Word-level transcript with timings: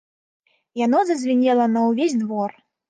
Яно 0.85 1.03
зазвінела 1.11 1.71
на 1.77 1.87
ўвесь 1.91 2.21
двор. 2.25 2.63